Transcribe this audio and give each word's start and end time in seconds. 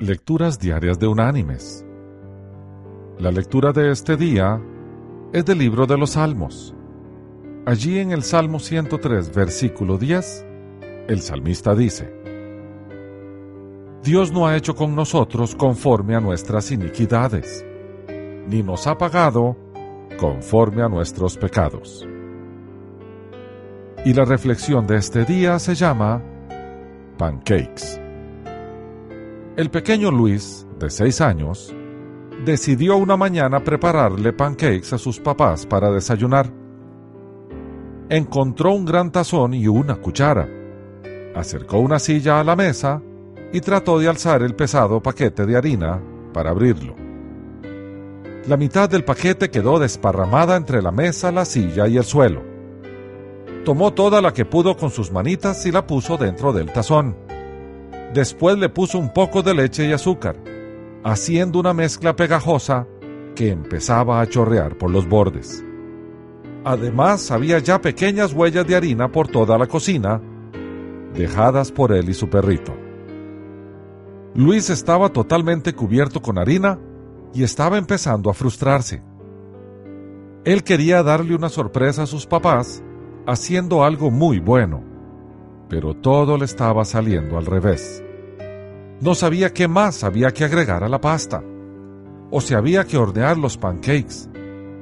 Lecturas 0.00 0.60
Diarias 0.60 1.00
de 1.00 1.08
Unánimes. 1.08 1.84
La 3.18 3.32
lectura 3.32 3.72
de 3.72 3.90
este 3.90 4.16
día 4.16 4.62
es 5.32 5.44
del 5.44 5.58
libro 5.58 5.88
de 5.88 5.98
los 5.98 6.10
Salmos. 6.10 6.72
Allí 7.66 7.98
en 7.98 8.12
el 8.12 8.22
Salmo 8.22 8.60
103, 8.60 9.34
versículo 9.34 9.98
10, 9.98 10.46
el 11.08 11.20
salmista 11.20 11.74
dice, 11.74 12.14
Dios 14.04 14.30
no 14.30 14.46
ha 14.46 14.56
hecho 14.56 14.76
con 14.76 14.94
nosotros 14.94 15.56
conforme 15.56 16.14
a 16.14 16.20
nuestras 16.20 16.70
iniquidades, 16.70 17.66
ni 18.46 18.62
nos 18.62 18.86
ha 18.86 18.96
pagado 18.96 19.56
conforme 20.16 20.84
a 20.84 20.88
nuestros 20.88 21.36
pecados. 21.36 22.06
Y 24.04 24.14
la 24.14 24.24
reflexión 24.24 24.86
de 24.86 24.98
este 24.98 25.24
día 25.24 25.58
se 25.58 25.74
llama 25.74 26.22
Pancakes. 27.18 28.07
El 29.58 29.70
pequeño 29.72 30.12
Luis, 30.12 30.64
de 30.78 30.88
seis 30.88 31.20
años, 31.20 31.74
decidió 32.44 32.96
una 32.96 33.16
mañana 33.16 33.64
prepararle 33.64 34.32
pancakes 34.32 34.92
a 34.92 34.98
sus 34.98 35.18
papás 35.18 35.66
para 35.66 35.90
desayunar. 35.90 36.48
Encontró 38.08 38.72
un 38.72 38.84
gran 38.84 39.10
tazón 39.10 39.54
y 39.54 39.66
una 39.66 39.96
cuchara. 39.96 40.48
Acercó 41.34 41.80
una 41.80 41.98
silla 41.98 42.38
a 42.38 42.44
la 42.44 42.54
mesa 42.54 43.02
y 43.52 43.60
trató 43.60 43.98
de 43.98 44.06
alzar 44.06 44.42
el 44.42 44.54
pesado 44.54 45.02
paquete 45.02 45.44
de 45.44 45.56
harina 45.56 46.00
para 46.32 46.50
abrirlo. 46.50 46.94
La 48.46 48.56
mitad 48.56 48.88
del 48.88 49.04
paquete 49.04 49.50
quedó 49.50 49.80
desparramada 49.80 50.54
entre 50.54 50.80
la 50.80 50.92
mesa, 50.92 51.32
la 51.32 51.44
silla 51.44 51.88
y 51.88 51.96
el 51.96 52.04
suelo. 52.04 52.44
Tomó 53.64 53.92
toda 53.92 54.22
la 54.22 54.32
que 54.32 54.44
pudo 54.44 54.76
con 54.76 54.90
sus 54.90 55.10
manitas 55.10 55.66
y 55.66 55.72
la 55.72 55.84
puso 55.84 56.16
dentro 56.16 56.52
del 56.52 56.72
tazón. 56.72 57.16
Después 58.14 58.58
le 58.58 58.68
puso 58.68 58.98
un 58.98 59.12
poco 59.12 59.42
de 59.42 59.54
leche 59.54 59.86
y 59.86 59.92
azúcar, 59.92 60.36
haciendo 61.04 61.60
una 61.60 61.74
mezcla 61.74 62.16
pegajosa 62.16 62.86
que 63.34 63.50
empezaba 63.50 64.20
a 64.20 64.26
chorrear 64.26 64.78
por 64.78 64.90
los 64.90 65.06
bordes. 65.06 65.64
Además, 66.64 67.30
había 67.30 67.58
ya 67.58 67.80
pequeñas 67.80 68.32
huellas 68.32 68.66
de 68.66 68.76
harina 68.76 69.12
por 69.12 69.28
toda 69.28 69.58
la 69.58 69.66
cocina, 69.66 70.20
dejadas 71.14 71.70
por 71.70 71.92
él 71.92 72.08
y 72.08 72.14
su 72.14 72.28
perrito. 72.28 72.74
Luis 74.34 74.70
estaba 74.70 75.10
totalmente 75.10 75.74
cubierto 75.74 76.20
con 76.22 76.38
harina 76.38 76.78
y 77.34 77.42
estaba 77.42 77.76
empezando 77.76 78.30
a 78.30 78.34
frustrarse. 78.34 79.02
Él 80.44 80.64
quería 80.64 81.02
darle 81.02 81.34
una 81.34 81.48
sorpresa 81.48 82.04
a 82.04 82.06
sus 82.06 82.26
papás 82.26 82.82
haciendo 83.26 83.84
algo 83.84 84.10
muy 84.10 84.38
bueno 84.38 84.88
pero 85.68 85.94
todo 85.94 86.36
le 86.36 86.44
estaba 86.44 86.84
saliendo 86.84 87.36
al 87.36 87.46
revés. 87.46 88.02
No 89.00 89.14
sabía 89.14 89.52
qué 89.52 89.68
más 89.68 90.02
había 90.02 90.32
que 90.32 90.44
agregar 90.44 90.82
a 90.82 90.88
la 90.88 91.00
pasta, 91.00 91.42
o 92.30 92.40
si 92.40 92.54
había 92.54 92.84
que 92.84 92.96
hornear 92.96 93.38
los 93.38 93.56
pancakes, 93.56 94.28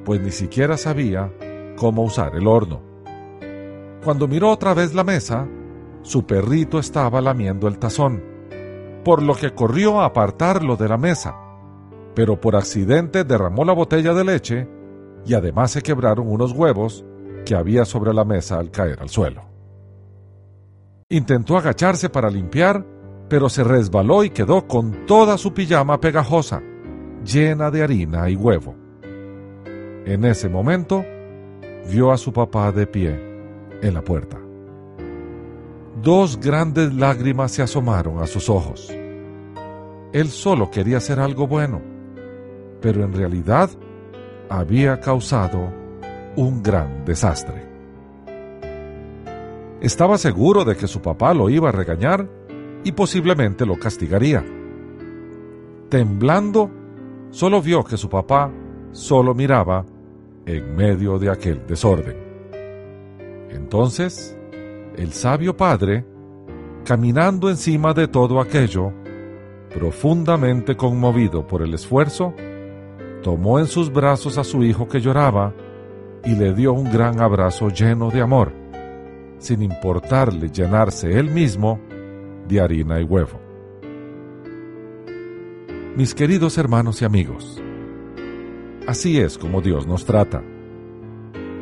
pues 0.05 0.21
ni 0.21 0.31
siquiera 0.31 0.77
sabía 0.77 1.31
cómo 1.77 2.03
usar 2.03 2.35
el 2.35 2.47
horno. 2.47 2.81
Cuando 4.03 4.27
miró 4.27 4.51
otra 4.51 4.73
vez 4.73 4.95
la 4.95 5.05
mesa, 5.05 5.47
su 6.03 6.25
perrito 6.25 6.79
estaba 6.79 7.21
lamiendo 7.21 7.69
el 7.69 7.79
tazón, 7.79 8.23
por 9.05 9.23
lo 9.23 9.35
que 9.35 9.53
corrió 9.53 10.01
a 10.01 10.07
apartarlo 10.07 10.77
de 10.77 10.89
la 10.89 10.97
mesa, 10.97 11.37
pero 12.15 12.41
por 12.41 12.57
accidente 12.57 13.25
derramó 13.25 13.65
la 13.65 13.75
botella 13.75 14.15
de 14.15 14.25
leche 14.25 14.69
y 15.27 15.35
además 15.35 15.73
se 15.73 15.83
quebraron 15.83 16.29
unos 16.29 16.53
huevos 16.53 17.05
que 17.45 17.55
había 17.55 17.85
sobre 17.85 18.15
la 18.15 18.25
mesa 18.25 18.59
al 18.59 18.71
caer 18.71 19.01
al 19.01 19.11
suelo. 19.11 19.43
Intentó 21.09 21.59
agacharse 21.59 22.09
para 22.09 22.31
limpiar, 22.31 22.85
pero 23.29 23.49
se 23.49 23.65
resbaló 23.65 24.25
y 24.25 24.31
quedó 24.31 24.67
con 24.67 25.07
toda 25.07 25.39
su 25.39 25.53
pijama 25.53 26.01
pegajosa, 26.01 26.63
llena 27.25 27.71
de 27.71 27.83
harina 27.83 28.31
y 28.31 28.37
huevo. 28.37 28.75
En 30.05 30.25
ese 30.25 30.49
momento, 30.49 31.05
vio 31.91 32.13
a 32.13 32.17
su 32.17 32.33
papá 32.33 32.71
de 32.73 32.87
pie 32.87 33.19
en 33.83 33.95
la 33.95 34.03
puerta. 34.03 34.39
Dos 36.03 36.39
grandes 36.39 36.95
lágrimas 36.95 37.53
se 37.53 37.63
asomaron 37.63 38.23
a 38.23 38.27
sus 38.27 38.49
ojos. 38.49 38.93
Él 40.13 40.29
solo 40.29 40.71
quería 40.71 40.99
hacer 40.99 41.19
algo 41.19 41.47
bueno, 41.47 41.81
pero 42.81 43.05
en 43.05 43.13
realidad 43.13 43.71
había 44.49 45.01
causado 45.01 45.73
un 46.37 46.63
gran 46.63 47.05
desastre. 47.05 47.67
Estaba 49.81 50.19
seguro 50.19 50.65
de 50.65 50.77
que 50.77 50.87
su 50.87 51.03
papá 51.03 51.35
lo 51.35 51.51
iba 51.51 51.69
a 51.69 51.73
regañar 51.73 52.29
y 52.87 52.93
posiblemente 52.93 53.67
lo 53.67 53.77
castigaría. 53.77 54.45
Temblando, 55.89 56.71
solo 57.31 57.61
vio 57.61 57.83
que 57.83 57.97
su 57.97 58.09
papá 58.09 58.49
solo 58.93 59.35
miraba 59.35 59.85
en 60.47 60.77
medio 60.77 61.19
de 61.19 61.29
aquel 61.29 61.67
desorden. 61.67 62.17
Entonces, 63.51 64.39
el 64.97 65.13
sabio 65.13 65.57
padre, 65.57 66.07
caminando 66.85 67.51
encima 67.51 67.93
de 67.93 68.07
todo 68.07 68.41
aquello, 68.41 68.93
profundamente 69.75 70.77
conmovido 70.77 71.45
por 71.45 71.63
el 71.63 71.75
esfuerzo, 71.75 72.35
tomó 73.21 73.59
en 73.59 73.67
sus 73.67 73.93
brazos 73.93 74.39
a 74.39 74.45
su 74.45 74.63
hijo 74.63 74.87
que 74.87 75.01
lloraba 75.01 75.53
y 76.25 76.37
le 76.37 76.55
dio 76.55 76.73
un 76.73 76.85
gran 76.93 77.21
abrazo 77.21 77.69
lleno 77.69 78.13
de 78.13 78.21
amor 78.21 78.53
sin 79.39 79.63
importarle 79.63 80.49
llenarse 80.49 81.19
él 81.19 81.31
mismo 81.31 81.79
de 82.49 82.61
harina 82.61 83.01
y 83.01 83.05
huevo. 83.05 83.41
Mis 85.97 86.15
queridos 86.15 86.59
hermanos 86.59 87.01
y 87.03 87.05
amigos, 87.05 87.63
así 88.87 89.19
es 89.19 89.39
como 89.39 89.63
Dios 89.63 89.87
nos 89.87 90.05
trata. 90.05 90.43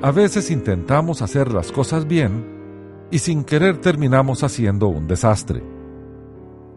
A 0.02 0.10
veces 0.10 0.50
intentamos 0.50 1.22
hacer 1.22 1.52
las 1.52 1.72
cosas 1.72 2.06
bien 2.06 3.06
y 3.10 3.18
sin 3.20 3.44
querer 3.44 3.78
terminamos 3.78 4.42
haciendo 4.42 4.88
un 4.88 5.06
desastre. 5.06 5.62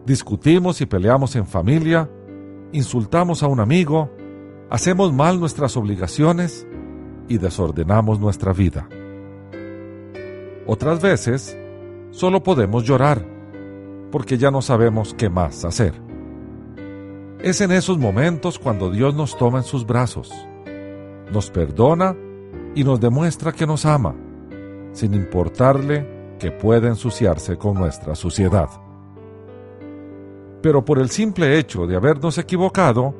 Discutimos 0.06 0.80
y 0.80 0.86
peleamos 0.86 1.36
en 1.36 1.46
familia, 1.46 2.08
insultamos 2.72 3.42
a 3.42 3.48
un 3.48 3.60
amigo, 3.60 4.10
hacemos 4.70 5.12
mal 5.12 5.40
nuestras 5.40 5.76
obligaciones 5.76 6.66
y 7.28 7.38
desordenamos 7.38 8.18
nuestra 8.20 8.52
vida. 8.52 8.88
Otras 10.66 11.02
veces, 11.02 11.58
solo 12.10 12.42
podemos 12.42 12.84
llorar, 12.84 13.37
porque 14.10 14.38
ya 14.38 14.50
no 14.50 14.62
sabemos 14.62 15.14
qué 15.14 15.28
más 15.28 15.64
hacer. 15.64 15.94
Es 17.40 17.60
en 17.60 17.72
esos 17.72 17.98
momentos 17.98 18.58
cuando 18.58 18.90
Dios 18.90 19.14
nos 19.14 19.36
toma 19.36 19.58
en 19.58 19.64
sus 19.64 19.86
brazos, 19.86 20.30
nos 21.32 21.50
perdona 21.50 22.16
y 22.74 22.84
nos 22.84 23.00
demuestra 23.00 23.52
que 23.52 23.66
nos 23.66 23.86
ama, 23.86 24.14
sin 24.92 25.14
importarle 25.14 26.36
que 26.38 26.50
pueda 26.50 26.88
ensuciarse 26.88 27.56
con 27.56 27.74
nuestra 27.74 28.14
suciedad. 28.14 28.68
Pero 30.62 30.84
por 30.84 30.98
el 30.98 31.10
simple 31.10 31.58
hecho 31.58 31.86
de 31.86 31.96
habernos 31.96 32.38
equivocado, 32.38 33.14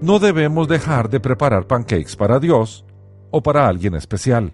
no 0.00 0.18
debemos 0.18 0.66
dejar 0.68 1.08
de 1.08 1.20
preparar 1.20 1.66
pancakes 1.66 2.16
para 2.16 2.38
Dios 2.40 2.84
o 3.30 3.42
para 3.42 3.68
alguien 3.68 3.94
especial 3.94 4.52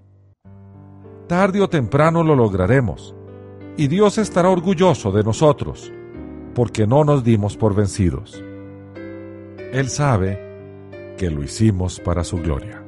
tarde 1.32 1.62
o 1.62 1.68
temprano 1.68 2.22
lo 2.22 2.36
lograremos, 2.36 3.14
y 3.76 3.88
Dios 3.88 4.18
estará 4.18 4.50
orgulloso 4.50 5.10
de 5.12 5.22
nosotros, 5.22 5.92
porque 6.54 6.86
no 6.86 7.04
nos 7.04 7.24
dimos 7.24 7.56
por 7.56 7.74
vencidos. 7.74 8.42
Él 9.72 9.88
sabe 9.88 10.38
que 11.16 11.30
lo 11.30 11.42
hicimos 11.42 11.98
para 12.00 12.24
su 12.24 12.38
gloria. 12.38 12.82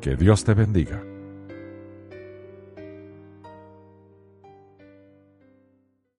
Que 0.00 0.16
Dios 0.16 0.44
te 0.44 0.54
bendiga. 0.54 1.02